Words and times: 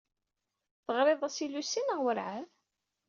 Teɣrid-as 0.85 1.37
i 1.45 1.47
Lucy 1.47 1.81
neɣ 1.83 1.99
werɛad? 2.03 2.47